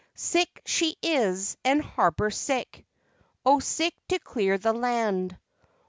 [0.15, 2.87] Sick she is and harbour sick
[3.45, 5.37] O sick to clear the land!